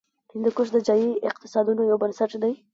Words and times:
هندوکش 0.33 0.67
د 0.73 0.77
ځایي 0.87 1.09
اقتصادونو 1.29 1.81
یو 1.89 1.97
بنسټ 2.03 2.31
دی. 2.41 2.53